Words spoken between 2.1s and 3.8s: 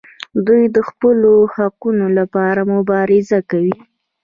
لپاره مبارزه کوي.